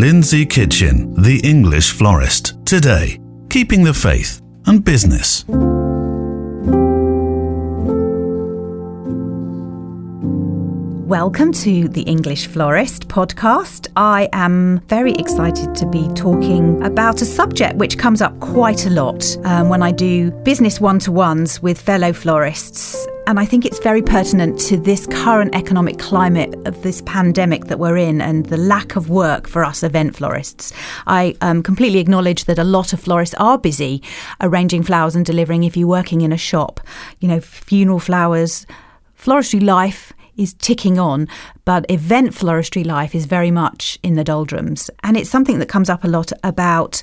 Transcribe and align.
Lindsey 0.00 0.46
Kitchen, 0.46 1.12
the 1.20 1.40
English 1.44 1.90
florist. 1.90 2.54
Today, 2.64 3.20
keeping 3.50 3.84
the 3.84 3.92
faith 3.92 4.40
and 4.64 4.82
business. 4.82 5.44
Welcome 11.06 11.52
to 11.52 11.86
the 11.88 12.00
English 12.06 12.46
Florist 12.46 13.08
podcast. 13.08 13.88
I 13.94 14.30
am 14.32 14.80
very 14.86 15.12
excited 15.16 15.74
to 15.74 15.86
be 15.86 16.08
talking 16.14 16.82
about 16.82 17.20
a 17.20 17.26
subject 17.26 17.76
which 17.76 17.98
comes 17.98 18.22
up 18.22 18.40
quite 18.40 18.86
a 18.86 18.90
lot 18.90 19.36
um, 19.44 19.68
when 19.68 19.82
I 19.82 19.90
do 19.90 20.30
business 20.44 20.80
one 20.80 20.98
to 21.00 21.12
ones 21.12 21.60
with 21.60 21.78
fellow 21.78 22.14
florists. 22.14 22.99
And 23.26 23.38
I 23.38 23.44
think 23.44 23.64
it's 23.64 23.78
very 23.78 24.02
pertinent 24.02 24.58
to 24.60 24.76
this 24.76 25.06
current 25.06 25.54
economic 25.54 25.98
climate 25.98 26.54
of 26.66 26.82
this 26.82 27.02
pandemic 27.02 27.66
that 27.66 27.78
we're 27.78 27.96
in 27.96 28.20
and 28.20 28.46
the 28.46 28.56
lack 28.56 28.96
of 28.96 29.08
work 29.08 29.46
for 29.46 29.64
us 29.64 29.82
event 29.82 30.16
florists. 30.16 30.72
I 31.06 31.36
um, 31.40 31.62
completely 31.62 32.00
acknowledge 32.00 32.46
that 32.46 32.58
a 32.58 32.64
lot 32.64 32.92
of 32.92 33.00
florists 33.00 33.34
are 33.36 33.56
busy 33.56 34.02
arranging 34.40 34.82
flowers 34.82 35.14
and 35.14 35.24
delivering 35.24 35.62
if 35.62 35.76
you're 35.76 35.86
working 35.86 36.22
in 36.22 36.32
a 36.32 36.36
shop. 36.36 36.80
You 37.20 37.28
know, 37.28 37.40
funeral 37.40 38.00
flowers, 38.00 38.66
floristry 39.16 39.62
life 39.62 40.12
is 40.36 40.54
ticking 40.54 40.98
on, 40.98 41.28
but 41.64 41.88
event 41.90 42.32
floristry 42.32 42.84
life 42.84 43.14
is 43.14 43.26
very 43.26 43.50
much 43.50 43.98
in 44.02 44.14
the 44.14 44.24
doldrums. 44.24 44.90
And 45.02 45.16
it's 45.16 45.30
something 45.30 45.58
that 45.60 45.68
comes 45.68 45.90
up 45.90 46.02
a 46.02 46.08
lot 46.08 46.32
about, 46.42 47.02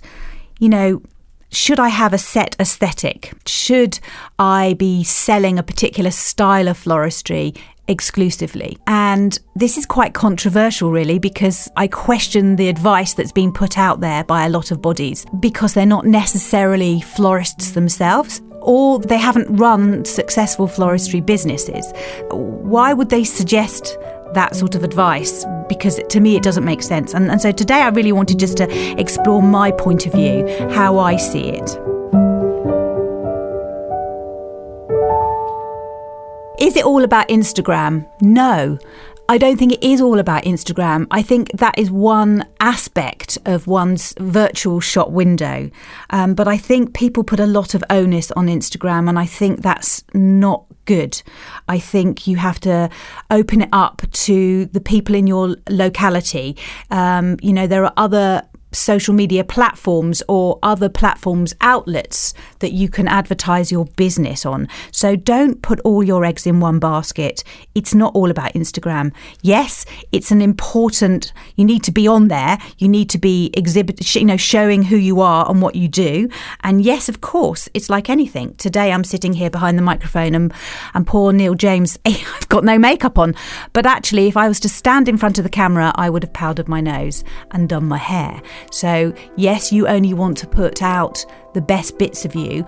you 0.60 0.68
know, 0.68 1.02
should 1.52 1.80
I 1.80 1.90
have 1.90 2.14
a 2.14 2.18
set 2.18 2.56
aesthetic? 2.60 3.34
Should 3.46 4.00
I 4.38 4.74
be 4.74 5.04
selling 5.04 5.58
a 5.58 5.64
particular 5.64 6.12
style 6.12 6.68
of 6.68 6.78
floristry 6.78 7.58
exclusively. 7.88 8.78
And 8.88 9.40
this 9.55 9.78
is 9.78 9.86
quite 9.86 10.14
controversial, 10.14 10.91
really, 10.91 11.20
because 11.20 11.70
I 11.76 11.88
question 11.88 12.55
the 12.55 12.70
advice 12.70 13.13
that's 13.13 13.32
been 13.32 13.52
put 13.52 13.77
out 13.77 14.02
there 14.02 14.24
by 14.24 14.46
a 14.46 14.49
lot 14.49 14.71
of 14.71 14.82
bodies 14.82 15.26
because 15.40 15.74
they're 15.74 15.86
not 15.86 16.05
necessarily 16.05 17.02
florists 17.02 17.71
themselves 17.71 18.41
or 18.62 18.99
they 18.99 19.18
haven't 19.18 19.48
run 19.55 20.04
successful 20.04 20.68
floristry 20.68 21.26
businesses. 21.26 21.93
Why 22.32 22.93
would 22.93 23.10
they 23.10 23.24
suggest 23.24 23.98
that 24.34 24.56
sort 24.56 24.76
of 24.76 24.84
advice? 24.84 25.46
Because 25.68 26.00
to 26.10 26.20
me, 26.20 26.36
it 26.36 26.44
doesn't 26.44 26.66
make 26.66 26.82
sense. 26.82 27.14
And, 27.14 27.30
and 27.30 27.42
so 27.42 27.52
today, 27.52 27.82
I 27.82 27.90
really 27.90 28.12
wanted 28.12 28.40
just 28.40 28.58
to 28.58 29.00
explore 29.00 29.42
my 29.42 29.72
point 29.72 30.06
of 30.06 30.14
view, 30.14 30.48
how 30.72 31.00
I 31.00 31.18
see 31.18 31.50
it. 31.50 31.78
Is 36.60 36.76
it 36.76 36.86
all 36.86 37.04
about 37.04 37.28
Instagram? 37.30 38.08
No. 38.20 38.80
I 39.30 39.38
don't 39.38 39.58
think 39.58 39.74
it 39.74 39.84
is 39.84 40.00
all 40.00 40.20
about 40.20 40.44
Instagram. 40.44 41.06
I 41.12 41.22
think 41.22 41.52
that 41.52 41.78
is 41.78 41.92
one 41.92 42.46
aspect 42.62 43.38
of 43.46 43.68
one's 43.68 44.14
virtual 44.20 44.80
shop 44.80 45.10
window. 45.10 45.70
Um, 46.12 46.34
but 46.34 46.48
I 46.48 46.58
think 46.58 46.94
people 46.94 47.26
put 47.26 47.40
a 47.40 47.46
lot 47.46 47.74
of 47.74 47.84
onus 47.90 48.32
on 48.32 48.48
Instagram, 48.48 49.10
and 49.10 49.20
I 49.20 49.26
think 49.26 49.62
that's 49.62 50.04
not 50.14 50.64
good. 50.86 51.22
I 51.68 51.78
think 51.78 52.26
you 52.26 52.38
have 52.38 52.60
to 52.62 52.90
open 53.30 53.64
it 53.64 53.70
up 53.74 54.02
to 54.12 54.66
the 54.68 54.80
people 54.80 55.14
in 55.14 55.28
your 55.28 55.58
locality. 55.70 56.55
Um, 56.90 57.38
you 57.42 57.52
know, 57.52 57.68
there 57.68 57.84
are 57.84 57.94
other 57.98 58.44
social 58.71 59.13
media 59.13 59.43
platforms 59.43 60.21
or 60.27 60.60
other 60.62 60.90
platforms 60.90 61.55
outlets 61.62 62.34
that 62.60 62.74
you 62.74 62.90
can 62.90 63.07
advertise 63.07 63.71
your 63.71 63.85
business 63.96 64.46
on. 64.46 64.68
So 64.91 65.16
don't 65.16 65.62
put 65.62 65.79
all 65.81 66.03
your 66.03 66.25
eggs 66.25 66.46
in 66.46 66.59
one 66.59 66.79
basket. 66.79 67.44
It's 67.75 67.94
not 67.94 68.13
all 68.13 68.29
about 68.29 68.53
Instagram. 68.53 69.13
Yes, 69.41 69.85
it's 70.12 70.31
an 70.31 70.41
important 70.41 71.31
you 71.56 71.66
need 71.66 71.84
to 71.84 71.91
be 71.91 72.07
on 72.07 72.28
there. 72.28 72.57
You 72.78 72.88
need 72.88 73.09
to 73.12 73.18
be 73.18 73.51
exhibit 73.53 74.16
you 74.16 74.25
know 74.25 74.38
showing 74.38 74.84
who 74.84 74.97
you 74.97 75.22
are 75.22 75.50
and 75.50 75.62
what 75.62 75.75
you 75.75 75.88
do. 75.88 76.29
And 76.62 76.84
yes, 76.84 77.09
of 77.09 77.22
course, 77.22 77.69
it's 77.74 77.90
like 77.90 78.09
anything. 78.09 78.56
Today 78.56 78.92
I'm 78.92 79.03
sitting 79.03 79.34
here 79.34 79.50
behind 79.50 79.78
the 79.78 79.84
microphone 79.84 80.36
and 80.36 80.53
and 80.94 81.08
poor 81.08 81.31
Neil 81.31 81.56
James 81.56 81.97
I've 82.06 82.50
got 82.50 82.63
no 82.63 82.78
makeup 82.78 83.18
on. 83.18 83.36
But 83.74 83.86
actually 83.86 84.28
if 84.28 84.36
I 84.36 84.47
was 84.47 84.59
to 84.62 84.69
stand 84.69 85.08
in 85.08 85.18
front 85.18 85.38
of 85.38 85.44
the 85.44 85.50
camera, 85.50 85.92
I 85.96 86.09
would 86.09 86.24
have 86.24 86.34
powdered 86.34 86.68
my 86.68 86.81
nose 86.81 87.24
and 87.52 87.69
done 87.69 87.86
my 87.86 87.97
hair. 87.97 88.42
So, 88.72 89.13
yes, 89.35 89.72
you 89.72 89.88
only 89.88 90.13
want 90.13 90.38
to 90.40 90.47
put 90.47 90.81
out 90.81 91.25
the 91.53 91.62
best 91.62 91.97
bits 91.97 92.25
of 92.25 92.35
you. 92.35 92.66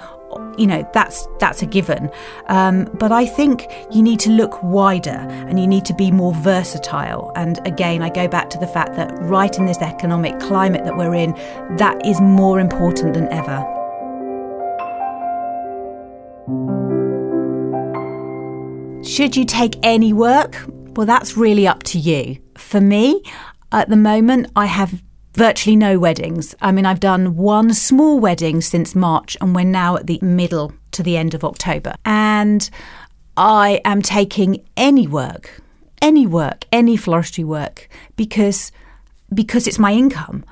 You 0.59 0.67
know 0.67 0.88
that's 0.94 1.27
that's 1.39 1.63
a 1.63 1.66
given, 1.66 2.11
um, 2.50 2.85
but 3.00 3.11
I 3.11 3.25
think 3.25 3.66
you 3.91 4.03
need 4.03 4.19
to 4.19 4.29
look 4.29 4.61
wider 4.61 5.09
and 5.09 5.59
you 5.59 5.66
need 5.66 5.85
to 5.85 5.94
be 5.95 6.11
more 6.11 6.35
versatile. 6.35 7.31
And 7.35 7.66
again, 7.66 8.03
I 8.03 8.09
go 8.09 8.27
back 8.27 8.50
to 8.51 8.59
the 8.59 8.67
fact 8.67 8.95
that 8.95 9.11
right 9.22 9.57
in 9.57 9.66
this 9.66 9.79
economic 9.79 10.39
climate 10.39 10.83
that 10.83 10.95
we're 10.95 11.16
in, 11.16 11.31
that 11.77 12.06
is 12.06 12.21
more 12.21 12.59
important 12.59 13.16
than 13.16 13.27
ever. 13.29 13.57
Should 19.03 19.35
you 19.35 19.45
take 19.45 19.75
any 19.81 20.13
work? 20.13 20.63
Well, 20.95 21.07
that's 21.07 21.38
really 21.38 21.67
up 21.67 21.83
to 21.83 21.97
you. 21.97 22.38
For 22.57 22.81
me, 22.81 23.23
at 23.71 23.89
the 23.89 23.95
moment, 23.95 24.51
I 24.56 24.66
have 24.66 25.01
virtually 25.34 25.75
no 25.75 26.00
weddings. 26.00 26.56
I 26.62 26.72
mean, 26.72 26.85
I've 26.85 27.00
done 27.00 27.35
one 27.35 27.73
small 27.73 28.19
wedding 28.19 28.62
since 28.62 28.95
March, 28.95 29.38
and 29.41 29.56
we're 29.56 29.66
now 29.66 29.95
at 29.97 30.07
the 30.07 30.19
middle 30.22 30.73
to 30.91 31.03
the 31.03 31.17
end 31.17 31.34
of 31.34 31.44
October. 31.44 31.95
And 32.06 32.69
I 33.38 33.81
am 33.85 34.01
taking 34.01 34.66
any 34.75 35.07
work, 35.07 35.62
any 36.01 36.25
work, 36.28 36.66
any 36.72 36.97
floristry 36.97 37.44
work, 37.44 37.89
because 38.16 38.72
because 39.34 39.68
it's 39.68 39.79
my 39.79 39.94
income. 39.94 40.44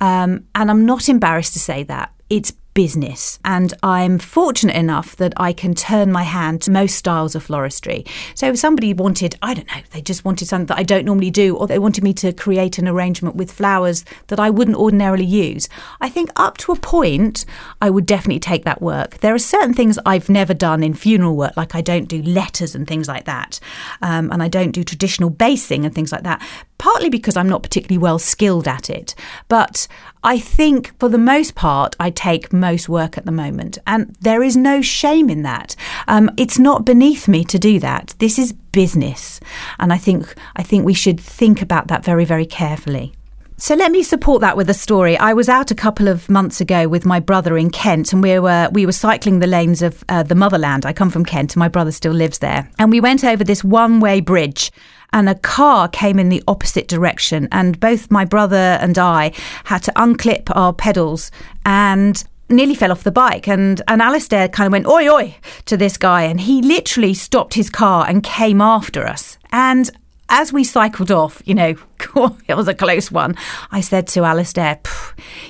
Um, 0.00 0.44
and 0.54 0.70
I'm 0.70 0.84
not 0.84 1.08
embarrassed 1.08 1.54
to 1.54 1.58
say 1.58 1.82
that. 1.84 2.12
It's 2.28 2.52
business. 2.76 3.38
And 3.42 3.72
I'm 3.82 4.18
fortunate 4.18 4.76
enough 4.76 5.16
that 5.16 5.32
I 5.38 5.54
can 5.54 5.74
turn 5.74 6.12
my 6.12 6.24
hand 6.24 6.60
to 6.62 6.70
most 6.70 6.94
styles 6.94 7.34
of 7.34 7.46
floristry. 7.46 8.06
So 8.34 8.48
if 8.48 8.58
somebody 8.58 8.92
wanted, 8.92 9.34
I 9.40 9.54
don't 9.54 9.66
know, 9.66 9.80
they 9.92 10.02
just 10.02 10.26
wanted 10.26 10.46
something 10.46 10.66
that 10.66 10.78
I 10.78 10.82
don't 10.82 11.06
normally 11.06 11.30
do, 11.30 11.56
or 11.56 11.66
they 11.66 11.78
wanted 11.78 12.04
me 12.04 12.12
to 12.12 12.34
create 12.34 12.76
an 12.76 12.86
arrangement 12.86 13.34
with 13.34 13.50
flowers 13.50 14.04
that 14.26 14.38
I 14.38 14.50
wouldn't 14.50 14.76
ordinarily 14.76 15.24
use, 15.24 15.70
I 16.02 16.10
think 16.10 16.30
up 16.36 16.58
to 16.58 16.72
a 16.72 16.76
point, 16.76 17.46
I 17.80 17.88
would 17.88 18.04
definitely 18.04 18.40
take 18.40 18.64
that 18.64 18.82
work. 18.82 19.18
There 19.20 19.34
are 19.34 19.38
certain 19.38 19.72
things 19.72 19.98
I've 20.04 20.28
never 20.28 20.52
done 20.52 20.82
in 20.82 20.92
funeral 20.92 21.34
work, 21.34 21.56
like 21.56 21.74
I 21.74 21.80
don't 21.80 22.08
do 22.08 22.20
letters 22.20 22.74
and 22.74 22.86
things 22.86 23.08
like 23.08 23.24
that. 23.24 23.58
Um, 24.02 24.30
and 24.30 24.42
I 24.42 24.48
don't 24.48 24.72
do 24.72 24.84
traditional 24.84 25.30
basing 25.30 25.86
and 25.86 25.94
things 25.94 26.12
like 26.12 26.24
that 26.24 26.46
partly 26.78 27.08
because 27.08 27.36
I'm 27.36 27.48
not 27.48 27.62
particularly 27.62 27.98
well 27.98 28.18
skilled 28.18 28.68
at 28.68 28.90
it. 28.90 29.14
But 29.48 29.86
I 30.22 30.38
think 30.38 30.98
for 30.98 31.08
the 31.08 31.18
most 31.18 31.54
part, 31.54 31.96
I 32.00 32.10
take 32.10 32.52
most 32.52 32.88
work 32.88 33.16
at 33.16 33.26
the 33.26 33.32
moment. 33.32 33.78
And 33.86 34.14
there 34.20 34.42
is 34.42 34.56
no 34.56 34.82
shame 34.82 35.30
in 35.30 35.42
that. 35.42 35.76
Um, 36.08 36.30
it's 36.36 36.58
not 36.58 36.84
beneath 36.84 37.28
me 37.28 37.44
to 37.44 37.58
do 37.58 37.78
that. 37.80 38.14
This 38.18 38.38
is 38.38 38.52
business. 38.52 39.40
And 39.78 39.92
I 39.92 39.98
think, 39.98 40.34
I 40.56 40.62
think 40.62 40.84
we 40.84 40.94
should 40.94 41.20
think 41.20 41.62
about 41.62 41.88
that 41.88 42.04
very, 42.04 42.24
very 42.24 42.46
carefully. 42.46 43.14
So 43.58 43.74
let 43.74 43.90
me 43.90 44.02
support 44.02 44.42
that 44.42 44.58
with 44.58 44.68
a 44.68 44.74
story. 44.74 45.16
I 45.16 45.32
was 45.32 45.48
out 45.48 45.70
a 45.70 45.74
couple 45.74 46.08
of 46.08 46.28
months 46.28 46.60
ago 46.60 46.88
with 46.88 47.06
my 47.06 47.20
brother 47.20 47.56
in 47.56 47.70
Kent, 47.70 48.12
and 48.12 48.22
we 48.22 48.38
were 48.38 48.68
we 48.70 48.84
were 48.84 48.92
cycling 48.92 49.38
the 49.38 49.46
lanes 49.46 49.80
of 49.80 50.04
uh, 50.10 50.22
the 50.22 50.34
motherland. 50.34 50.84
I 50.84 50.92
come 50.92 51.08
from 51.08 51.24
Kent, 51.24 51.54
and 51.54 51.60
my 51.60 51.68
brother 51.68 51.90
still 51.90 52.12
lives 52.12 52.40
there. 52.40 52.68
And 52.78 52.90
we 52.90 53.00
went 53.00 53.24
over 53.24 53.42
this 53.44 53.64
one 53.64 53.98
way 53.98 54.20
bridge 54.20 54.70
and 55.16 55.30
a 55.30 55.34
car 55.34 55.88
came 55.88 56.18
in 56.18 56.28
the 56.28 56.42
opposite 56.46 56.88
direction. 56.88 57.48
And 57.50 57.80
both 57.80 58.10
my 58.10 58.26
brother 58.26 58.78
and 58.82 58.98
I 58.98 59.32
had 59.64 59.82
to 59.84 59.92
unclip 59.92 60.54
our 60.54 60.74
pedals 60.74 61.30
and 61.64 62.22
nearly 62.50 62.74
fell 62.74 62.92
off 62.92 63.02
the 63.02 63.10
bike 63.10 63.48
and 63.48 63.82
and 63.88 64.00
Alistair 64.00 64.46
kind 64.48 64.66
of 64.68 64.72
went 64.72 64.86
oi 64.86 65.08
oi 65.08 65.34
to 65.64 65.76
this 65.76 65.96
guy 65.96 66.22
and 66.22 66.40
he 66.40 66.62
literally 66.62 67.12
stopped 67.12 67.54
his 67.54 67.68
car 67.68 68.06
and 68.06 68.22
came 68.22 68.60
after 68.60 69.04
us 69.04 69.36
and 69.50 69.90
as 70.28 70.52
we 70.52 70.64
cycled 70.64 71.10
off, 71.10 71.40
you 71.44 71.54
know, 71.54 71.74
it 72.48 72.56
was 72.56 72.68
a 72.68 72.74
close 72.74 73.10
one. 73.10 73.36
I 73.70 73.80
said 73.80 74.06
to 74.08 74.24
Alistair, 74.24 74.80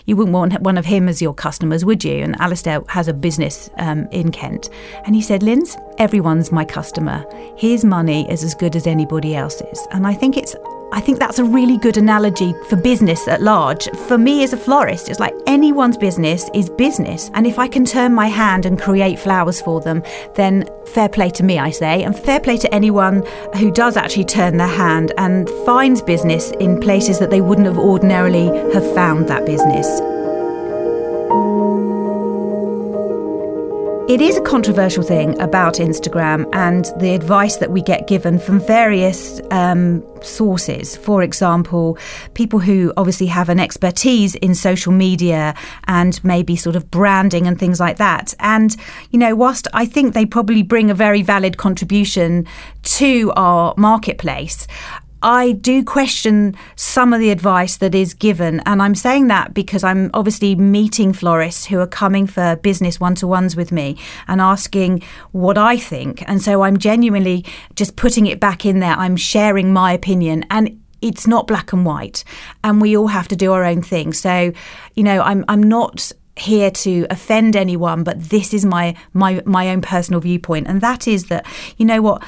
"You 0.04 0.16
wouldn't 0.16 0.34
want 0.34 0.60
one 0.60 0.78
of 0.78 0.84
him 0.84 1.08
as 1.08 1.22
your 1.22 1.34
customers, 1.34 1.84
would 1.84 2.04
you?" 2.04 2.22
And 2.22 2.40
Alistair 2.40 2.82
has 2.88 3.08
a 3.08 3.14
business 3.14 3.70
um, 3.78 4.06
in 4.10 4.30
Kent, 4.30 4.70
and 5.04 5.14
he 5.14 5.22
said, 5.22 5.42
"Linz, 5.42 5.76
everyone's 5.98 6.52
my 6.52 6.64
customer. 6.64 7.24
His 7.56 7.84
money 7.84 8.30
is 8.30 8.44
as 8.44 8.54
good 8.54 8.76
as 8.76 8.86
anybody 8.86 9.34
else's." 9.34 9.86
And 9.92 10.06
I 10.06 10.14
think 10.14 10.36
it's 10.36 10.54
I 10.92 11.00
think 11.00 11.18
that's 11.18 11.38
a 11.38 11.44
really 11.44 11.78
good 11.78 11.96
analogy 11.96 12.54
for 12.68 12.76
business 12.76 13.26
at 13.26 13.42
large. 13.42 13.88
For 14.06 14.16
me 14.16 14.44
as 14.44 14.52
a 14.52 14.56
florist, 14.56 15.08
it's 15.08 15.18
like 15.18 15.34
anyone's 15.46 15.96
business 15.96 16.48
is 16.54 16.70
business. 16.70 17.30
And 17.34 17.46
if 17.46 17.58
I 17.58 17.66
can 17.66 17.84
turn 17.84 18.14
my 18.14 18.28
hand 18.28 18.66
and 18.66 18.80
create 18.80 19.18
flowers 19.18 19.60
for 19.60 19.80
them, 19.80 20.02
then 20.36 20.68
fair 20.86 21.08
play 21.08 21.30
to 21.30 21.42
me, 21.42 21.58
I 21.58 21.70
say, 21.70 22.04
and 22.04 22.16
fair 22.16 22.40
play 22.40 22.56
to 22.58 22.72
anyone 22.74 23.24
who 23.58 23.70
does 23.70 23.96
actually 23.96 24.26
turn 24.26 24.58
their 24.58 24.68
hand 24.68 25.12
and 25.18 25.50
finds 25.64 26.02
business 26.02 26.52
in 26.60 26.78
places 26.80 27.18
that 27.18 27.30
they 27.30 27.40
wouldn't 27.40 27.66
have 27.66 27.78
ordinarily 27.78 28.46
have 28.72 28.94
found 28.94 29.28
that 29.28 29.44
business. 29.44 30.00
It 34.08 34.20
is 34.20 34.36
a 34.36 34.40
controversial 34.40 35.02
thing 35.02 35.36
about 35.40 35.74
Instagram 35.74 36.48
and 36.52 36.84
the 37.00 37.16
advice 37.16 37.56
that 37.56 37.72
we 37.72 37.82
get 37.82 38.06
given 38.06 38.38
from 38.38 38.60
various 38.60 39.40
um, 39.50 40.00
sources. 40.22 40.96
For 40.96 41.24
example, 41.24 41.98
people 42.34 42.60
who 42.60 42.92
obviously 42.96 43.26
have 43.26 43.48
an 43.48 43.58
expertise 43.58 44.36
in 44.36 44.54
social 44.54 44.92
media 44.92 45.56
and 45.88 46.22
maybe 46.22 46.54
sort 46.54 46.76
of 46.76 46.88
branding 46.88 47.48
and 47.48 47.58
things 47.58 47.80
like 47.80 47.96
that. 47.96 48.32
And, 48.38 48.76
you 49.10 49.18
know, 49.18 49.34
whilst 49.34 49.66
I 49.74 49.86
think 49.86 50.14
they 50.14 50.24
probably 50.24 50.62
bring 50.62 50.88
a 50.88 50.94
very 50.94 51.22
valid 51.22 51.56
contribution 51.56 52.46
to 52.84 53.32
our 53.34 53.74
marketplace, 53.76 54.68
I 55.22 55.52
do 55.52 55.82
question 55.82 56.54
some 56.76 57.12
of 57.12 57.20
the 57.20 57.30
advice 57.30 57.78
that 57.78 57.94
is 57.94 58.14
given. 58.14 58.60
And 58.66 58.82
I'm 58.82 58.94
saying 58.94 59.28
that 59.28 59.54
because 59.54 59.82
I'm 59.82 60.10
obviously 60.14 60.54
meeting 60.54 61.12
florists 61.12 61.66
who 61.66 61.80
are 61.80 61.86
coming 61.86 62.26
for 62.26 62.56
business 62.56 63.00
one 63.00 63.14
to 63.16 63.26
ones 63.26 63.56
with 63.56 63.72
me 63.72 63.96
and 64.28 64.40
asking 64.40 65.02
what 65.32 65.58
I 65.58 65.76
think. 65.78 66.22
And 66.28 66.42
so 66.42 66.62
I'm 66.62 66.76
genuinely 66.76 67.44
just 67.74 67.96
putting 67.96 68.26
it 68.26 68.40
back 68.40 68.66
in 68.66 68.80
there. 68.80 68.94
I'm 68.94 69.16
sharing 69.16 69.72
my 69.72 69.92
opinion. 69.92 70.44
And 70.50 70.80
it's 71.00 71.26
not 71.26 71.46
black 71.46 71.72
and 71.72 71.84
white. 71.84 72.24
And 72.62 72.80
we 72.80 72.96
all 72.96 73.08
have 73.08 73.28
to 73.28 73.36
do 73.36 73.52
our 73.52 73.64
own 73.64 73.82
thing. 73.82 74.12
So, 74.12 74.52
you 74.94 75.02
know, 75.02 75.20
I'm, 75.22 75.44
I'm 75.48 75.62
not 75.62 76.12
here 76.38 76.70
to 76.70 77.06
offend 77.08 77.56
anyone 77.56 78.04
but 78.04 78.20
this 78.24 78.52
is 78.52 78.62
my 78.62 78.94
my 79.14 79.42
my 79.46 79.70
own 79.70 79.80
personal 79.80 80.20
viewpoint 80.20 80.66
and 80.66 80.82
that 80.82 81.08
is 81.08 81.28
that 81.28 81.46
you 81.78 81.86
know 81.86 82.02
what 82.02 82.22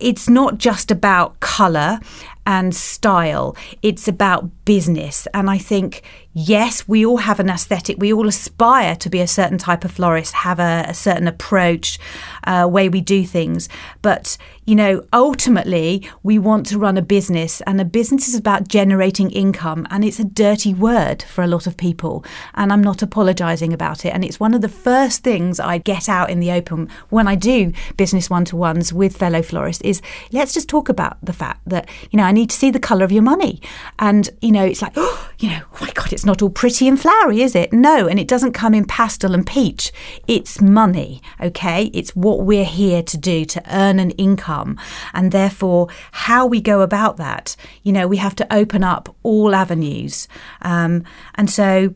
it's 0.00 0.28
not 0.28 0.58
just 0.58 0.90
about 0.90 1.38
colour 1.40 2.00
and 2.46 2.74
style, 2.74 3.56
it's 3.82 4.08
about 4.08 4.48
business. 4.68 5.26
And 5.32 5.48
I 5.48 5.56
think, 5.56 6.02
yes, 6.34 6.86
we 6.86 7.06
all 7.06 7.16
have 7.16 7.40
an 7.40 7.48
aesthetic. 7.48 7.96
We 7.98 8.12
all 8.12 8.28
aspire 8.28 8.94
to 8.96 9.08
be 9.08 9.20
a 9.20 9.26
certain 9.26 9.56
type 9.56 9.82
of 9.82 9.90
florist, 9.90 10.34
have 10.34 10.60
a, 10.60 10.84
a 10.86 10.92
certain 10.92 11.26
approach, 11.26 11.98
uh, 12.44 12.68
way 12.70 12.90
we 12.90 13.00
do 13.00 13.24
things. 13.24 13.70
But, 14.02 14.36
you 14.66 14.74
know, 14.74 15.02
ultimately, 15.14 16.06
we 16.22 16.38
want 16.38 16.66
to 16.66 16.78
run 16.78 16.98
a 16.98 17.02
business, 17.02 17.62
and 17.62 17.80
a 17.80 17.84
business 17.86 18.28
is 18.28 18.34
about 18.34 18.68
generating 18.68 19.30
income. 19.30 19.86
And 19.88 20.04
it's 20.04 20.20
a 20.20 20.24
dirty 20.24 20.74
word 20.74 21.22
for 21.22 21.42
a 21.42 21.46
lot 21.46 21.66
of 21.66 21.78
people. 21.78 22.22
And 22.52 22.70
I'm 22.70 22.84
not 22.84 23.00
apologising 23.00 23.72
about 23.72 24.04
it. 24.04 24.12
And 24.12 24.22
it's 24.22 24.38
one 24.38 24.52
of 24.52 24.60
the 24.60 24.68
first 24.68 25.24
things 25.24 25.58
I 25.58 25.78
get 25.78 26.10
out 26.10 26.28
in 26.28 26.40
the 26.40 26.52
open 26.52 26.90
when 27.08 27.26
I 27.26 27.36
do 27.36 27.72
business 27.96 28.28
one 28.28 28.44
to 28.44 28.56
ones 28.56 28.92
with 28.92 29.16
fellow 29.16 29.40
florists 29.40 29.82
is 29.82 30.02
let's 30.30 30.52
just 30.52 30.68
talk 30.68 30.90
about 30.90 31.16
the 31.22 31.32
fact 31.32 31.62
that, 31.64 31.88
you 32.10 32.18
know, 32.18 32.24
I 32.24 32.32
need 32.32 32.50
to 32.50 32.56
see 32.56 32.70
the 32.70 32.86
colour 32.88 33.04
of 33.04 33.12
your 33.12 33.22
money. 33.22 33.62
And, 33.98 34.28
you 34.42 34.52
know, 34.52 34.57
it's 34.64 34.82
like, 34.82 34.92
oh, 34.96 35.30
you 35.38 35.50
know, 35.50 35.60
oh 35.74 35.78
my 35.80 35.90
God, 35.92 36.12
it's 36.12 36.24
not 36.24 36.42
all 36.42 36.50
pretty 36.50 36.88
and 36.88 37.00
flowery, 37.00 37.42
is 37.42 37.54
it? 37.54 37.72
No, 37.72 38.06
and 38.06 38.18
it 38.18 38.28
doesn't 38.28 38.52
come 38.52 38.74
in 38.74 38.84
pastel 38.84 39.34
and 39.34 39.46
peach. 39.46 39.92
It's 40.26 40.60
money, 40.60 41.22
okay? 41.40 41.90
It's 41.94 42.14
what 42.16 42.40
we're 42.40 42.64
here 42.64 43.02
to 43.02 43.16
do 43.16 43.44
to 43.44 43.62
earn 43.70 43.98
an 43.98 44.10
income. 44.12 44.78
And 45.14 45.32
therefore, 45.32 45.88
how 46.12 46.46
we 46.46 46.60
go 46.60 46.80
about 46.80 47.16
that, 47.18 47.56
you 47.82 47.92
know, 47.92 48.08
we 48.08 48.16
have 48.16 48.34
to 48.36 48.54
open 48.54 48.82
up 48.82 49.14
all 49.22 49.54
avenues. 49.54 50.28
Um, 50.62 51.04
and 51.36 51.50
so, 51.50 51.94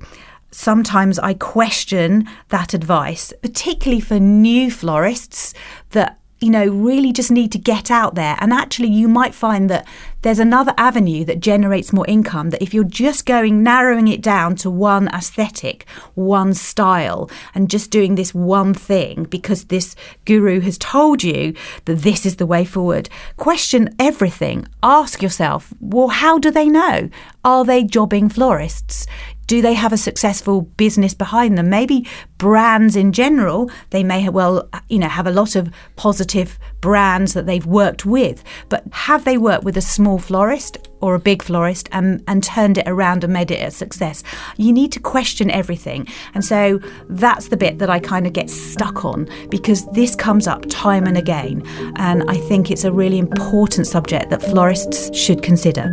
sometimes 0.53 1.19
I 1.19 1.35
question 1.35 2.29
that 2.51 2.75
advice, 2.75 3.33
particularly 3.43 4.01
for 4.01 4.21
new 4.21 4.71
florists 4.71 5.55
that 5.91 6.19
you 6.43 6.51
know, 6.51 6.67
really 6.67 7.13
just 7.13 7.31
need 7.31 7.53
to 7.53 7.59
get 7.59 7.91
out 7.91 8.15
there. 8.15 8.37
And 8.41 8.53
actually, 8.53 8.89
you 8.89 9.09
might 9.09 9.35
find 9.35 9.71
that 9.71 9.87
there's 10.23 10.39
another 10.39 10.75
avenue 10.77 11.25
that 11.25 11.41
generates 11.41 11.93
more 11.93 12.07
income. 12.07 12.51
That 12.51 12.63
if 12.63 12.73
you're 12.75 12.85
just 12.85 13.27
going, 13.27 13.63
narrowing 13.63 14.09
it 14.09 14.23
down 14.23 14.57
to 14.57 14.71
one 14.71 15.09
aesthetic, 15.09 15.87
one 16.15 16.55
style, 16.55 17.31
and 17.55 17.71
just 17.71 17.91
doing 17.91 18.15
this 18.15 18.35
one 18.35 18.75
thing 18.75 19.25
because 19.25 19.65
this 19.65 19.95
guru 20.25 20.61
has 20.61 20.79
told 20.79 21.23
you 21.23 21.55
that 21.85 22.01
this 22.01 22.25
is 22.25 22.37
the 22.37 22.47
way 22.47 22.65
forward, 22.65 23.09
question 23.37 23.95
everything. 23.99 24.67
Ask 24.83 25.23
yourself, 25.23 25.73
well, 25.81 26.09
how 26.09 26.39
do 26.39 26.51
they 26.51 26.69
know? 26.69 27.09
Are 27.45 27.65
they 27.65 27.83
jobbing 27.83 28.29
florists? 28.29 29.07
Do 29.47 29.61
they 29.61 29.75
have 29.75 29.93
a 29.93 29.97
successful 29.97 30.63
business 30.63 31.15
behind 31.15 31.59
them? 31.59 31.69
Maybe 31.69 32.07
brands 32.39 32.97
in 32.97 33.13
general, 33.13 33.71
they 33.91 34.03
may 34.03 34.21
have, 34.21 34.35
well, 34.35 34.69
you 34.89 34.99
know, 34.99 35.09
have 35.09 35.27
a 35.27 35.31
lot 35.31 35.57
of 35.57 35.71
positive 35.97 36.59
brands 36.81 37.35
that 37.35 37.47
they've 37.47 37.67
worked 37.67 38.07
with, 38.07 38.43
but 38.69 38.85
have 38.93 39.25
they 39.25 39.39
worked 39.39 39.65
with 39.65 39.77
a 39.77 39.83
small 39.83 40.19
florist 40.19 40.79
or 41.01 41.15
a 41.15 41.19
big 41.19 41.43
florist 41.43 41.89
and, 41.93 42.23
and 42.27 42.43
turned 42.43 42.79
it 42.79 42.89
around 42.89 43.25
and 43.25 43.33
made 43.33 43.51
it 43.51 43.63
a 43.63 43.71
success? 43.71 44.23
You 44.57 44.73
need 44.73 44.93
to 44.93 45.01
question 45.01 45.51
everything. 45.51 46.07
And 46.35 46.45
so 46.45 46.81
that's 47.09 47.49
the 47.49 47.57
bit 47.57 47.79
that 47.79 47.91
I 47.91 47.99
kind 47.99 48.27
of 48.27 48.33
get 48.33 48.51
stuck 48.51 49.05
on 49.05 49.29
because 49.51 49.87
this 49.93 50.15
comes 50.15 50.47
up 50.47 50.65
time 50.69 51.07
and 51.07 51.17
again. 51.17 51.63
And 51.97 52.25
I 52.29 52.37
think 52.37 52.71
it's 52.71 52.85
a 52.85 52.93
really 52.93 53.19
important 53.19 53.87
subject 53.87 54.31
that 54.31 54.43
florists 54.43 55.15
should 55.17 55.43
consider. 55.43 55.91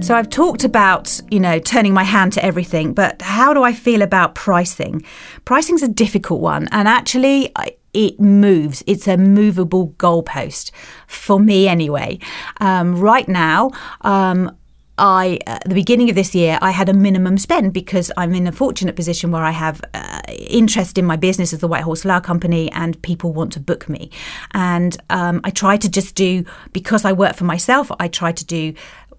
So 0.00 0.14
I've 0.14 0.30
talked 0.30 0.64
about, 0.64 1.20
you 1.30 1.40
know, 1.40 1.58
turning 1.58 1.92
my 1.92 2.04
hand 2.04 2.32
to 2.34 2.44
everything, 2.44 2.94
but 2.94 3.20
how 3.20 3.52
do 3.52 3.62
I 3.62 3.72
feel 3.72 4.00
about 4.00 4.34
pricing? 4.34 5.04
Pricing's 5.44 5.82
a 5.82 5.88
difficult 5.88 6.40
one, 6.40 6.68
and 6.70 6.88
actually 6.88 7.52
it 7.92 8.20
moves. 8.20 8.82
It's 8.86 9.08
a 9.08 9.16
movable 9.16 9.90
goalpost 9.98 10.70
for 11.06 11.40
me 11.40 11.68
anyway. 11.68 12.20
Um, 12.60 12.98
right 12.98 13.28
now, 13.28 13.72
um, 14.02 14.56
I, 14.98 15.38
at 15.46 15.64
the 15.64 15.74
beginning 15.74 16.08
of 16.10 16.16
this 16.16 16.34
year, 16.34 16.58
I 16.62 16.70
had 16.70 16.88
a 16.88 16.94
minimum 16.94 17.36
spend 17.36 17.72
because 17.72 18.10
I'm 18.16 18.34
in 18.34 18.46
a 18.46 18.52
fortunate 18.52 18.96
position 18.96 19.30
where 19.30 19.44
I 19.44 19.52
have 19.52 19.80
uh, 19.94 20.20
interest 20.28 20.98
in 20.98 21.04
my 21.04 21.16
business 21.16 21.52
as 21.52 21.60
the 21.60 21.68
White 21.68 21.84
Horse 21.84 22.02
Flower 22.02 22.20
Company 22.20 22.70
and 22.72 23.00
people 23.02 23.32
want 23.32 23.52
to 23.52 23.60
book 23.60 23.88
me. 23.88 24.10
And 24.52 24.96
um, 25.10 25.40
I 25.44 25.50
try 25.50 25.76
to 25.76 25.88
just 25.88 26.14
do, 26.14 26.44
because 26.72 27.04
I 27.04 27.12
work 27.12 27.36
for 27.36 27.44
myself, 27.44 27.90
I 28.00 28.08
try 28.08 28.32
to 28.32 28.44
do 28.44 28.74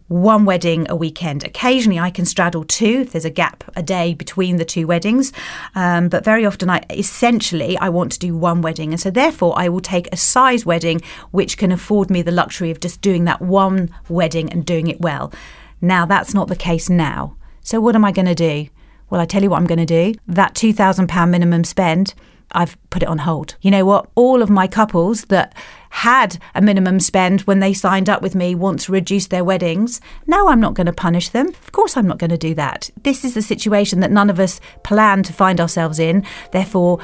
one 0.09 0.43
wedding 0.43 0.85
a 0.89 0.95
weekend. 0.95 1.43
Occasionally, 1.43 1.99
I 1.99 2.09
can 2.09 2.25
straddle 2.25 2.65
two 2.65 3.01
if 3.01 3.11
there's 3.11 3.25
a 3.25 3.29
gap 3.29 3.63
a 3.75 3.81
day 3.81 4.13
between 4.13 4.57
the 4.57 4.65
two 4.65 4.85
weddings. 4.85 5.31
Um, 5.75 6.09
but 6.09 6.25
very 6.25 6.45
often, 6.45 6.69
I 6.69 6.81
essentially 6.89 7.77
I 7.77 7.89
want 7.89 8.11
to 8.11 8.19
do 8.19 8.35
one 8.35 8.61
wedding, 8.61 8.91
and 8.91 8.99
so 8.99 9.09
therefore 9.09 9.53
I 9.55 9.69
will 9.69 9.79
take 9.79 10.11
a 10.11 10.17
size 10.17 10.65
wedding 10.65 11.01
which 11.31 11.57
can 11.57 11.71
afford 11.71 12.09
me 12.09 12.21
the 12.21 12.31
luxury 12.31 12.71
of 12.71 12.79
just 12.79 13.01
doing 13.01 13.25
that 13.25 13.41
one 13.41 13.95
wedding 14.09 14.51
and 14.51 14.65
doing 14.65 14.87
it 14.87 14.99
well. 14.99 15.31
Now 15.79 16.05
that's 16.05 16.33
not 16.33 16.47
the 16.47 16.55
case 16.55 16.89
now. 16.89 17.37
So 17.61 17.79
what 17.79 17.95
am 17.95 18.03
I 18.03 18.11
going 18.11 18.25
to 18.25 18.35
do? 18.35 18.67
Well, 19.09 19.21
I 19.21 19.25
tell 19.25 19.43
you 19.43 19.49
what 19.51 19.57
I'm 19.57 19.67
going 19.67 19.85
to 19.85 19.85
do. 19.85 20.15
That 20.27 20.55
two 20.55 20.73
thousand 20.73 21.07
pound 21.07 21.31
minimum 21.31 21.63
spend. 21.63 22.13
I've 22.51 22.77
put 22.89 23.03
it 23.03 23.07
on 23.07 23.19
hold. 23.19 23.55
You 23.61 23.69
know 23.69 23.85
what? 23.85 24.09
All 24.15 24.41
of 24.41 24.49
my 24.49 24.65
couples 24.67 25.25
that 25.25 25.55
had 25.89 26.37
a 26.55 26.61
minimum 26.61 26.99
spend 26.99 27.41
when 27.41 27.59
they 27.59 27.73
signed 27.73 28.09
up 28.09 28.21
with 28.21 28.35
me 28.35 28.55
want 28.55 28.79
to 28.81 28.91
reduce 28.91 29.27
their 29.27 29.43
weddings. 29.43 29.99
No, 30.27 30.49
I'm 30.49 30.59
not 30.59 30.73
going 30.73 30.87
to 30.87 30.93
punish 30.93 31.29
them. 31.29 31.47
Of 31.47 31.71
course, 31.71 31.97
I'm 31.97 32.07
not 32.07 32.19
going 32.19 32.29
to 32.29 32.37
do 32.37 32.53
that. 32.55 32.89
This 33.03 33.25
is 33.25 33.33
the 33.33 33.41
situation 33.41 33.99
that 33.99 34.11
none 34.11 34.29
of 34.29 34.39
us 34.39 34.61
plan 34.83 35.23
to 35.23 35.33
find 35.33 35.59
ourselves 35.59 35.99
in. 35.99 36.25
Therefore, 36.51 36.99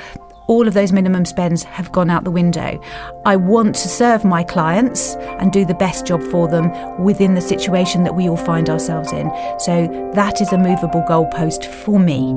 all 0.47 0.67
of 0.67 0.73
those 0.75 0.91
minimum 0.91 1.25
spends 1.25 1.63
have 1.63 1.91
gone 1.91 2.09
out 2.09 2.23
the 2.23 2.31
window. 2.31 2.79
I 3.25 3.35
want 3.35 3.75
to 3.75 3.87
serve 3.87 4.23
my 4.23 4.43
clients 4.43 5.15
and 5.15 5.51
do 5.51 5.65
the 5.65 5.73
best 5.73 6.05
job 6.05 6.21
for 6.23 6.47
them 6.47 6.71
within 7.03 7.33
the 7.33 7.41
situation 7.41 8.03
that 8.03 8.15
we 8.15 8.29
all 8.29 8.37
find 8.37 8.69
ourselves 8.69 9.11
in. 9.11 9.31
So 9.59 9.87
that 10.13 10.41
is 10.41 10.53
a 10.53 10.57
movable 10.57 11.03
goalpost 11.09 11.65
for 11.65 11.99
me. 11.99 12.35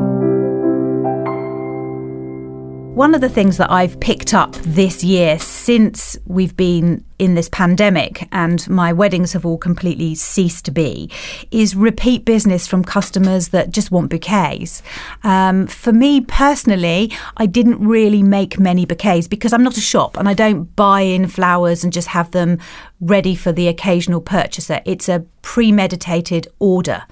One 2.99 3.15
of 3.15 3.21
the 3.21 3.29
things 3.29 3.59
that 3.59 3.71
I've 3.71 4.01
picked 4.01 4.35
up 4.35 4.55
this 4.55 5.05
year 5.05 5.39
since 5.39 6.19
we've 6.27 6.57
been 6.57 7.05
in 7.21 7.37
this 7.37 7.49
pandemic 7.49 8.27
and 8.33 8.69
my 8.69 8.93
weddings 8.93 9.35
have 9.35 9.47
all 9.47 9.57
completely 9.57 10.17
ceased 10.17 10.65
to 10.65 10.73
be 10.73 11.09
is 11.53 11.77
repeat 11.77 12.25
business 12.25 12.67
from 12.67 12.83
customers 12.83 13.51
that 13.51 13.71
just 13.71 13.93
want 13.93 14.11
bouquets. 14.11 14.83
Um, 15.23 15.69
for 15.69 15.93
me 15.93 16.23
personally, 16.23 17.13
I 17.37 17.47
didn't 17.47 17.79
really 17.79 18.25
make 18.25 18.59
many 18.59 18.85
bouquets 18.85 19.29
because 19.29 19.53
I'm 19.53 19.63
not 19.63 19.77
a 19.77 19.81
shop 19.81 20.17
and 20.17 20.29
I 20.29 20.35
don't 20.35 20.75
buy 20.75 21.03
in 21.03 21.29
flowers 21.29 21.85
and 21.85 21.93
just 21.93 22.09
have 22.09 22.33
them 22.33 22.59
ready 23.01 23.37
for 23.37 23.53
the 23.53 23.69
occasional 23.69 24.21
purchaser. 24.21 24.81
It's 24.85 25.09
a 25.09 25.25
premeditated 25.43 26.49
order. 26.59 27.05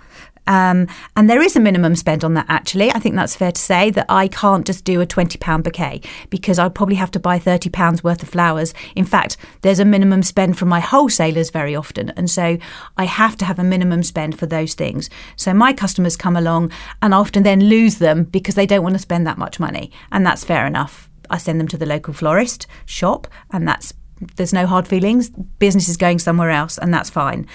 Um, 0.47 0.87
and 1.17 1.29
there 1.29 1.43
is 1.43 1.57
a 1.57 1.61
minimum 1.61 1.97
spend 1.97 2.25
on 2.25 2.35
that, 2.35 2.47
actually. 2.49 2.91
I 2.93 2.99
think 2.99 3.17
that's 3.17 3.37
fair 3.37 3.53
to 3.53 3.61
say 3.61 3.91
that 3.91 4.07
I 4.09 4.29
can't 4.29 4.67
just 4.67 4.85
do 4.85 5.01
a 5.01 5.07
£20 5.07 5.63
bouquet 5.63 6.01
because 6.31 6.59
I'd 6.59 6.75
probably 6.75 6.97
have 6.97 7.11
to 7.13 7.21
buy 7.21 7.39
£30 7.39 8.03
worth 8.03 8.23
of 8.23 8.29
flowers. 8.29 8.75
In 8.95 9.05
fact, 9.05 9.37
there's 9.63 9.81
a 9.81 9.85
minimum 9.85 10.23
spend 10.23 10.59
from 10.59 10.69
my 10.69 10.81
wholesalers 10.81 11.51
very 11.51 11.75
often. 11.75 12.11
And 12.11 12.31
so 12.31 12.59
I 12.97 13.05
have 13.05 13.37
to 13.39 13.45
have 13.45 13.59
a 13.59 13.65
minimum 13.65 14.03
spend 14.03 14.39
for 14.39 14.47
those 14.47 14.75
things. 14.75 15.11
So 15.37 15.53
my 15.53 15.73
customers 15.73 16.17
come 16.17 16.37
along 16.37 16.73
and 17.03 17.13
often 17.13 17.43
then 17.43 17.65
lose 17.65 17.97
them 17.99 18.25
because 18.25 18.55
they 18.55 18.67
don't 18.67 18.83
want 18.83 18.95
to 18.95 19.01
spend 19.01 19.27
that 19.27 19.39
much 19.39 19.61
money. 19.61 19.91
And 20.13 20.25
that's 20.25 20.45
fair 20.45 20.67
enough. 20.67 21.11
I 21.31 21.39
send 21.39 21.59
them 21.59 21.69
to 21.69 21.79
the 21.79 21.87
local 21.87 22.15
florist 22.15 22.67
shop, 22.85 23.27
and 23.51 23.67
that's 23.67 23.93
there's 24.37 24.53
no 24.53 24.67
hard 24.67 24.89
feelings. 24.89 25.31
Business 25.59 25.89
is 25.89 25.97
going 25.97 26.19
somewhere 26.19 26.51
else, 26.51 26.79
and 26.79 26.93
that's 26.93 27.11
fine. 27.11 27.47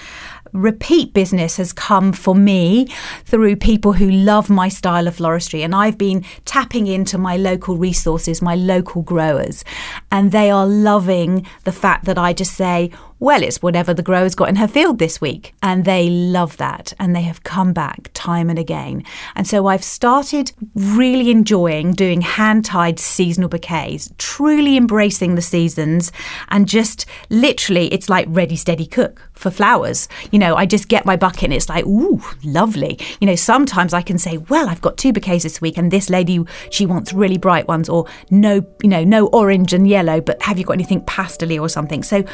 Repeat 0.53 1.13
business 1.13 1.57
has 1.57 1.73
come 1.73 2.13
for 2.13 2.35
me 2.35 2.87
through 3.25 3.55
people 3.55 3.93
who 3.93 4.09
love 4.09 4.49
my 4.49 4.69
style 4.69 5.07
of 5.07 5.17
floristry. 5.17 5.63
And 5.63 5.73
I've 5.73 5.97
been 5.97 6.23
tapping 6.45 6.87
into 6.87 7.17
my 7.17 7.37
local 7.37 7.77
resources, 7.77 8.41
my 8.41 8.55
local 8.55 9.01
growers, 9.01 9.63
and 10.11 10.31
they 10.31 10.49
are 10.51 10.67
loving 10.67 11.45
the 11.63 11.71
fact 11.71 12.05
that 12.05 12.17
I 12.17 12.33
just 12.33 12.53
say, 12.53 12.91
well, 13.21 13.43
it's 13.43 13.61
whatever 13.61 13.93
the 13.93 14.01
grower's 14.01 14.33
got 14.33 14.49
in 14.49 14.55
her 14.55 14.67
field 14.67 14.97
this 14.97 15.21
week. 15.21 15.53
And 15.61 15.85
they 15.85 16.09
love 16.09 16.57
that. 16.57 16.91
And 16.99 17.15
they 17.15 17.21
have 17.21 17.43
come 17.43 17.71
back 17.71 18.09
time 18.15 18.49
and 18.49 18.57
again. 18.57 19.03
And 19.35 19.47
so 19.47 19.67
I've 19.67 19.83
started 19.83 20.51
really 20.73 21.29
enjoying 21.29 21.93
doing 21.93 22.21
hand 22.21 22.65
tied 22.65 22.99
seasonal 22.99 23.47
bouquets, 23.47 24.11
truly 24.17 24.75
embracing 24.75 25.35
the 25.35 25.41
seasons 25.41 26.11
and 26.49 26.67
just 26.67 27.05
literally, 27.29 27.93
it's 27.93 28.09
like 28.09 28.25
ready, 28.27 28.55
steady, 28.55 28.87
cook 28.87 29.29
for 29.33 29.51
flowers. 29.51 30.09
You 30.31 30.39
know, 30.39 30.55
I 30.55 30.65
just 30.65 30.87
get 30.87 31.05
my 31.05 31.15
bucket 31.15 31.43
and 31.43 31.53
it's 31.53 31.69
like, 31.69 31.85
ooh, 31.85 32.23
lovely. 32.43 32.97
You 33.19 33.27
know, 33.27 33.35
sometimes 33.35 33.93
I 33.93 34.01
can 34.01 34.17
say, 34.17 34.37
well, 34.37 34.67
I've 34.67 34.81
got 34.81 34.97
two 34.97 35.13
bouquets 35.13 35.43
this 35.43 35.61
week 35.61 35.77
and 35.77 35.91
this 35.91 36.09
lady, 36.09 36.43
she 36.71 36.87
wants 36.87 37.13
really 37.13 37.37
bright 37.37 37.67
ones 37.67 37.87
or 37.87 38.07
no, 38.31 38.65
you 38.81 38.89
know, 38.89 39.03
no 39.03 39.27
orange 39.27 39.73
and 39.73 39.87
yellow, 39.87 40.21
but 40.21 40.41
have 40.41 40.57
you 40.57 40.65
got 40.65 40.73
anything 40.73 41.01
pastely 41.01 41.59
or 41.59 41.69
something? 41.69 42.01
So 42.01 42.25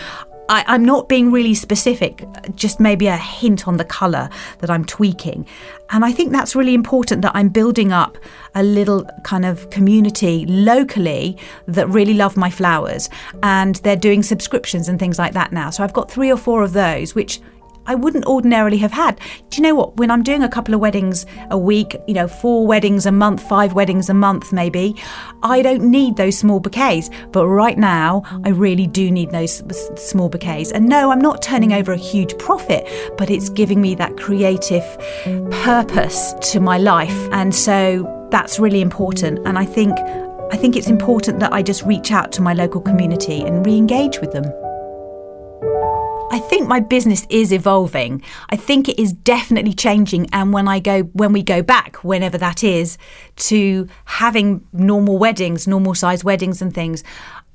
I, 0.50 0.76
am 0.76 0.86
not 0.86 1.10
being 1.10 1.32
really 1.32 1.54
specific, 1.54 2.24
just 2.56 2.80
maybe 2.80 3.08
a 3.08 3.18
hint 3.18 3.68
on 3.68 3.78
the 3.78 3.86
colour 3.86 4.30
that 4.60 4.70
I'm 4.70 4.86
tweaking. 4.86 5.46
And 5.90 6.04
I 6.04 6.12
think 6.12 6.32
that's 6.32 6.56
really 6.56 6.74
important 6.74 7.22
that 7.22 7.32
I'm 7.36 7.50
building 7.50 7.92
up 7.92 8.18
a 8.56 8.64
little 8.64 9.06
kind 9.24 9.46
of 9.46 9.70
community 9.70 10.46
locally 10.46 11.38
that 11.68 11.88
really 11.90 12.14
love 12.14 12.38
my 12.38 12.50
flowers. 12.50 13.10
And 13.44 13.76
they're 13.78 13.96
doing 13.96 14.24
subscriptions 14.24 14.90
and 14.90 15.00
things 15.00 15.20
like 15.20 15.34
that 15.34 15.52
now. 15.52 15.70
So 15.70 15.84
I've 15.84 15.94
got 15.94 16.12
three 16.12 16.32
or 16.32 16.38
four 16.38 16.64
of 16.64 16.74
those, 16.74 17.16
which 17.16 17.40
I 17.88 17.96
wouldn't 17.96 18.26
ordinarily 18.26 18.78
have 18.78 18.92
had. 18.92 19.20
Do 19.50 19.58
you 19.58 19.64
know 19.64 19.74
what? 19.74 19.98
When 19.98 20.12
I'm 20.12 20.22
doing 20.22 20.44
a 20.44 20.50
couple 20.50 20.74
of 20.74 20.80
weddings 20.80 21.26
a 21.50 21.58
week, 21.58 21.96
you 22.08 22.14
know, 22.14 22.28
four 22.28 22.68
weddings 22.68 23.06
a 23.06 23.12
month, 23.12 23.42
five 23.42 23.74
weddings 23.74 24.10
a 24.10 24.14
month 24.14 24.54
maybe, 24.54 24.96
I 25.42 25.62
don't 25.62 25.84
need 25.84 26.18
those 26.18 26.38
small 26.38 26.60
bouquets. 26.60 27.10
But 27.32 27.48
right 27.48 27.78
now, 27.78 28.24
I 28.44 28.50
really 28.50 28.88
do 28.88 29.10
need 29.10 29.32
those 29.32 29.64
small 29.96 30.30
bouquets. 30.30 30.72
And 30.72 30.88
no, 30.88 31.12
I'm 31.12 31.22
not 31.22 31.42
turning 31.42 31.74
over 31.74 31.94
a 31.94 31.98
huge 31.98 32.38
profit, 32.38 32.88
but 33.18 33.30
it's 33.30 33.50
giving 33.50 33.82
me 33.82 33.96
that 33.96 34.18
creative 34.18 34.84
purpose 35.64 36.34
to 36.52 36.60
my 36.60 36.78
life. 36.78 37.18
And 37.32 37.56
so 37.56 38.28
that's 38.32 38.60
really 38.60 38.82
important. 38.82 39.40
And 39.48 39.58
I 39.58 39.66
think 39.66 39.98
I 40.50 40.56
think 40.56 40.78
it's 40.78 40.88
important 40.88 41.42
that 41.42 41.52
I 41.52 41.62
just 41.62 41.84
reach 41.84 42.12
out 42.12 42.32
to 42.34 42.42
my 42.42 42.54
local 42.54 42.80
community 42.80 43.42
and 43.42 43.66
re-engage 43.66 44.20
with 44.20 44.32
them. 44.32 44.46
I 46.30 46.40
think 46.40 46.68
my 46.68 46.82
business 46.82 47.26
is 47.30 47.54
evolving. 47.54 48.22
I 48.50 48.58
think 48.58 48.90
it 48.90 49.00
is 49.00 49.14
definitely 49.14 49.74
changing. 49.74 50.28
And 50.34 50.52
when 50.52 50.68
I 50.68 50.80
go, 50.80 51.04
when 51.14 51.32
we 51.32 51.42
go 51.42 51.62
back, 51.62 52.04
whenever 52.04 52.38
that 52.38 52.66
is, 52.66 52.98
to 53.38 53.88
having 54.06 54.66
normal 54.74 55.18
weddings, 55.18 55.68
normal 55.68 55.96
size 55.96 56.26
weddings 56.26 56.62
and 56.62 56.74
things, 56.74 57.04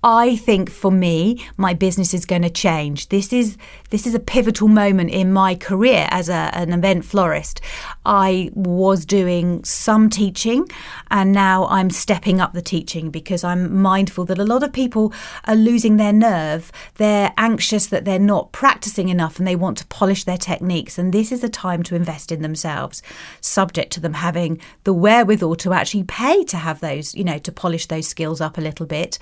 I 0.05 0.35
think 0.35 0.69
for 0.69 0.91
me, 0.91 1.47
my 1.57 1.75
business 1.75 2.13
is 2.13 2.27
going 2.27 2.43
to 2.43 2.51
change. 2.51 3.09
This 3.09 3.33
is 3.33 3.57
this 3.91 4.05
is 4.07 4.15
a 4.15 4.21
pivotal 4.21 4.67
moment 4.67 5.11
in 5.11 5.33
my 5.33 5.55
career 5.55 6.09
as 6.11 6.29
a, 6.29 6.51
an 6.55 6.73
event 6.73 7.05
florist. 7.05 7.61
I 8.05 8.51
was 8.55 9.05
doing 9.05 9.63
some 9.63 10.11
teaching, 10.11 10.67
and 11.11 11.31
now 11.31 11.67
I'm 11.67 11.91
stepping 11.91 12.41
up 12.41 12.53
the 12.53 12.63
teaching 12.63 13.11
because 13.11 13.45
I'm 13.45 13.81
mindful 13.81 14.25
that 14.25 14.39
a 14.39 14.45
lot 14.45 14.65
of 14.65 14.73
people 14.73 15.13
are 15.45 15.55
losing 15.55 15.99
their 15.99 16.13
nerve. 16.13 16.73
They're 16.97 17.33
anxious 17.37 17.87
that 17.87 18.05
they're 18.05 18.19
not 18.19 18.51
practicing 18.51 19.09
enough, 19.09 19.39
and 19.39 19.47
they 19.47 19.57
want 19.57 19.79
to 19.79 19.87
polish 19.87 20.25
their 20.25 20.39
techniques. 20.39 20.99
And 20.99 21.13
this 21.13 21.31
is 21.31 21.45
a 21.45 21.49
time 21.49 21.85
to 21.85 21.95
invest 21.95 22.33
in 22.33 22.43
themselves, 22.43 23.03
subject 23.41 23.93
to 23.93 24.01
them 24.01 24.15
having 24.15 24.61
the 24.83 24.93
wherewithal 24.93 25.55
to 25.57 25.73
actually 25.73 26.05
pay 26.05 26.43
to 26.45 26.57
have 26.57 26.81
those, 26.81 27.15
you 27.15 27.23
know, 27.23 27.39
to 27.39 27.53
polish 27.53 27.87
those 27.87 28.09
skills 28.09 28.41
up 28.41 28.59
a 28.59 28.63
little 28.63 28.87
bit. 28.87 29.19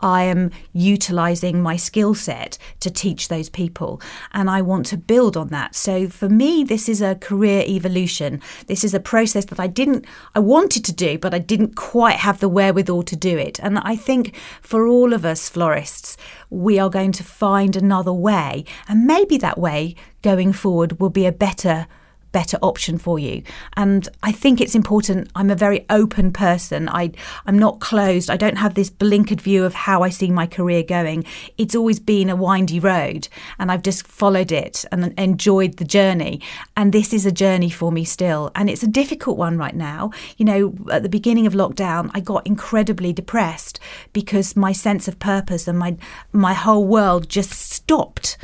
I 0.00 0.23
I 0.24 0.28
am 0.28 0.50
utilizing 0.72 1.62
my 1.62 1.76
skill 1.76 2.14
set 2.14 2.56
to 2.80 2.90
teach 2.90 3.28
those 3.28 3.50
people. 3.50 4.00
And 4.32 4.48
I 4.48 4.62
want 4.62 4.86
to 4.86 4.96
build 4.96 5.36
on 5.36 5.48
that. 5.48 5.74
So 5.74 6.08
for 6.08 6.30
me, 6.30 6.64
this 6.64 6.88
is 6.88 7.02
a 7.02 7.16
career 7.16 7.62
evolution. 7.66 8.40
This 8.66 8.84
is 8.84 8.94
a 8.94 9.00
process 9.00 9.44
that 9.46 9.60
I 9.60 9.66
didn't, 9.66 10.06
I 10.34 10.38
wanted 10.38 10.82
to 10.86 10.92
do, 10.92 11.18
but 11.18 11.34
I 11.34 11.38
didn't 11.38 11.76
quite 11.76 12.16
have 12.16 12.40
the 12.40 12.48
wherewithal 12.48 13.02
to 13.02 13.16
do 13.16 13.36
it. 13.36 13.60
And 13.60 13.78
I 13.80 13.96
think 13.96 14.34
for 14.62 14.86
all 14.86 15.12
of 15.12 15.26
us 15.26 15.50
florists, 15.50 16.16
we 16.48 16.78
are 16.78 16.90
going 16.90 17.12
to 17.12 17.24
find 17.24 17.76
another 17.76 18.12
way. 18.12 18.64
And 18.88 19.06
maybe 19.06 19.36
that 19.38 19.58
way 19.58 19.94
going 20.22 20.54
forward 20.54 21.00
will 21.00 21.10
be 21.10 21.26
a 21.26 21.32
better 21.32 21.86
better 22.34 22.58
option 22.62 22.98
for 22.98 23.18
you. 23.18 23.42
And 23.76 24.08
I 24.24 24.32
think 24.32 24.60
it's 24.60 24.74
important. 24.74 25.30
I'm 25.36 25.50
a 25.50 25.54
very 25.54 25.86
open 25.88 26.32
person. 26.32 26.88
I 26.88 27.12
I'm 27.46 27.58
not 27.58 27.78
closed. 27.78 28.28
I 28.28 28.36
don't 28.36 28.58
have 28.58 28.74
this 28.74 28.90
blinkered 28.90 29.40
view 29.40 29.64
of 29.64 29.72
how 29.72 30.02
I 30.02 30.10
see 30.10 30.30
my 30.30 30.46
career 30.46 30.82
going. 30.82 31.24
It's 31.56 31.76
always 31.76 32.00
been 32.00 32.28
a 32.28 32.36
windy 32.36 32.80
road, 32.80 33.28
and 33.58 33.70
I've 33.70 33.82
just 33.82 34.06
followed 34.06 34.50
it 34.50 34.84
and 34.90 35.14
enjoyed 35.18 35.76
the 35.76 35.84
journey. 35.84 36.42
And 36.76 36.92
this 36.92 37.12
is 37.14 37.24
a 37.24 37.32
journey 37.44 37.70
for 37.70 37.92
me 37.92 38.04
still, 38.04 38.50
and 38.56 38.68
it's 38.68 38.82
a 38.82 38.88
difficult 39.02 39.38
one 39.38 39.56
right 39.56 39.76
now. 39.76 40.10
You 40.36 40.44
know, 40.44 40.74
at 40.90 41.04
the 41.04 41.08
beginning 41.08 41.46
of 41.46 41.54
lockdown, 41.54 42.10
I 42.14 42.20
got 42.20 42.46
incredibly 42.46 43.12
depressed 43.12 43.78
because 44.12 44.56
my 44.56 44.72
sense 44.72 45.06
of 45.06 45.18
purpose 45.20 45.68
and 45.68 45.78
my 45.78 45.96
my 46.32 46.54
whole 46.54 46.86
world 46.86 47.28
just 47.28 47.52
stopped 47.52 48.36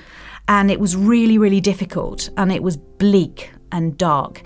and 0.50 0.68
it 0.68 0.80
was 0.80 0.96
really, 0.96 1.38
really 1.38 1.60
difficult 1.60 2.28
and 2.36 2.50
it 2.50 2.62
was 2.62 2.76
bleak 2.76 3.52
and 3.72 3.96
dark. 3.96 4.42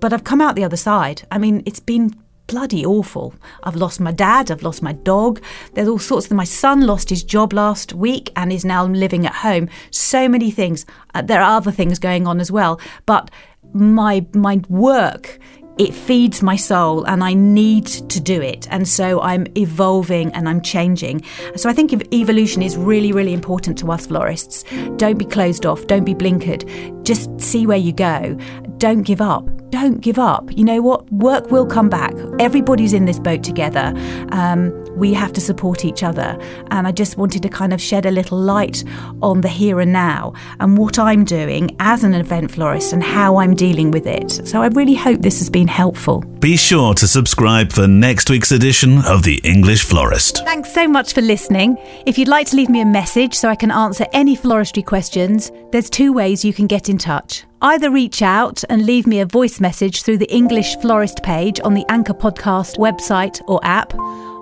But 0.00 0.12
I've 0.12 0.24
come 0.24 0.40
out 0.40 0.56
the 0.56 0.64
other 0.64 0.76
side. 0.76 1.26
I 1.30 1.38
mean, 1.38 1.62
it's 1.66 1.80
been 1.80 2.14
bloody 2.46 2.84
awful. 2.86 3.34
I've 3.64 3.76
lost 3.76 4.00
my 4.00 4.12
dad, 4.12 4.50
I've 4.50 4.62
lost 4.62 4.82
my 4.82 4.92
dog. 4.92 5.42
There's 5.74 5.88
all 5.88 5.98
sorts 5.98 6.26
of 6.26 6.32
my 6.32 6.44
son 6.44 6.82
lost 6.82 7.10
his 7.10 7.24
job 7.24 7.52
last 7.52 7.92
week 7.92 8.30
and 8.36 8.52
is 8.52 8.64
now 8.64 8.86
living 8.86 9.26
at 9.26 9.34
home. 9.34 9.68
So 9.90 10.28
many 10.28 10.50
things. 10.50 10.86
Uh, 11.14 11.22
there 11.22 11.40
are 11.40 11.56
other 11.56 11.72
things 11.72 11.98
going 11.98 12.26
on 12.26 12.40
as 12.40 12.52
well, 12.52 12.80
but 13.04 13.30
my 13.72 14.24
my 14.32 14.60
work 14.68 15.38
it 15.78 15.92
feeds 15.92 16.42
my 16.42 16.56
soul 16.56 17.04
and 17.04 17.22
I 17.22 17.34
need 17.34 17.86
to 17.86 18.20
do 18.20 18.40
it. 18.40 18.66
And 18.70 18.88
so 18.88 19.20
I'm 19.20 19.46
evolving 19.56 20.32
and 20.32 20.48
I'm 20.48 20.60
changing. 20.60 21.22
So 21.56 21.68
I 21.68 21.72
think 21.72 21.92
evolution 22.12 22.62
is 22.62 22.76
really, 22.76 23.12
really 23.12 23.32
important 23.32 23.78
to 23.78 23.92
us 23.92 24.06
florists. 24.06 24.64
Don't 24.96 25.18
be 25.18 25.26
closed 25.26 25.66
off, 25.66 25.86
don't 25.86 26.04
be 26.04 26.14
blinkered. 26.14 27.04
Just 27.04 27.40
see 27.40 27.66
where 27.66 27.76
you 27.76 27.92
go. 27.92 28.38
Don't 28.78 29.02
give 29.02 29.20
up. 29.20 29.48
Don't 29.70 30.00
give 30.00 30.18
up. 30.18 30.56
You 30.56 30.64
know 30.64 30.80
what? 30.80 31.10
Work 31.12 31.50
will 31.50 31.66
come 31.66 31.88
back. 31.88 32.14
Everybody's 32.38 32.92
in 32.92 33.04
this 33.04 33.18
boat 33.18 33.42
together. 33.42 33.92
Um, 34.30 34.72
we 34.96 35.12
have 35.12 35.32
to 35.34 35.40
support 35.40 35.84
each 35.84 36.02
other. 36.02 36.38
And 36.70 36.86
I 36.86 36.92
just 36.92 37.16
wanted 37.16 37.42
to 37.42 37.48
kind 37.48 37.72
of 37.72 37.80
shed 37.80 38.06
a 38.06 38.10
little 38.10 38.38
light 38.38 38.84
on 39.22 39.40
the 39.40 39.48
here 39.48 39.80
and 39.80 39.92
now 39.92 40.34
and 40.60 40.78
what 40.78 40.98
I'm 40.98 41.24
doing 41.24 41.76
as 41.80 42.04
an 42.04 42.14
event 42.14 42.50
florist 42.50 42.92
and 42.92 43.02
how 43.02 43.38
I'm 43.38 43.54
dealing 43.54 43.90
with 43.90 44.06
it. 44.06 44.46
So 44.46 44.62
I 44.62 44.68
really 44.68 44.94
hope 44.94 45.20
this 45.20 45.38
has 45.38 45.50
been 45.50 45.68
helpful. 45.68 46.20
Be 46.20 46.56
sure 46.56 46.94
to 46.94 47.08
subscribe 47.08 47.72
for 47.72 47.88
next 47.88 48.30
week's 48.30 48.52
edition 48.52 48.98
of 49.04 49.22
The 49.22 49.40
English 49.42 49.84
Florist. 49.84 50.44
Thanks 50.44 50.72
so 50.72 50.86
much 50.86 51.12
for 51.12 51.22
listening. 51.22 51.76
If 52.06 52.18
you'd 52.18 52.28
like 52.28 52.46
to 52.48 52.56
leave 52.56 52.68
me 52.68 52.82
a 52.82 52.86
message 52.86 53.34
so 53.34 53.48
I 53.48 53.56
can 53.56 53.70
answer 53.70 54.06
any 54.12 54.36
floristry 54.36 54.84
questions, 54.84 55.50
there's 55.72 55.90
two 55.90 56.12
ways 56.12 56.44
you 56.44 56.52
can 56.52 56.66
get 56.66 56.88
in 56.88 56.98
touch. 56.98 57.45
Either 57.62 57.90
reach 57.90 58.20
out 58.22 58.62
and 58.68 58.84
leave 58.84 59.06
me 59.06 59.20
a 59.20 59.26
voice 59.26 59.60
message 59.60 60.02
through 60.02 60.18
the 60.18 60.32
English 60.32 60.76
Florist 60.76 61.22
page 61.22 61.60
on 61.64 61.74
the 61.74 61.84
Anchor 61.88 62.14
Podcast 62.14 62.78
website 62.78 63.40
or 63.48 63.60
app 63.64 63.94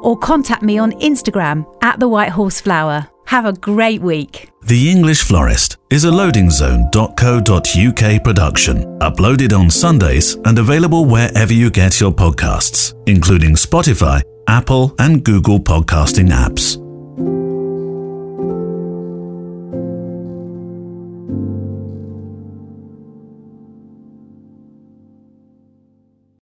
or 0.02 0.18
contact 0.18 0.62
me 0.62 0.78
on 0.78 0.92
Instagram 0.92 1.66
at 1.82 2.00
the 2.00 2.08
White 2.08 2.30
Horse 2.30 2.60
Flower. 2.60 3.06
Have 3.26 3.46
a 3.46 3.54
great 3.54 4.02
week. 4.02 4.50
The 4.62 4.90
English 4.90 5.22
Florist 5.22 5.78
is 5.90 6.04
a 6.04 6.10
loadingzone.co.uk 6.10 8.24
production, 8.24 8.84
uploaded 8.98 9.58
on 9.58 9.70
Sundays 9.70 10.36
and 10.44 10.58
available 10.58 11.06
wherever 11.06 11.52
you 11.52 11.70
get 11.70 12.00
your 12.00 12.12
podcasts, 12.12 12.92
including 13.06 13.54
Spotify, 13.54 14.20
Apple, 14.46 14.94
and 14.98 15.24
Google 15.24 15.58
podcasting 15.58 16.30
apps. 16.30 16.83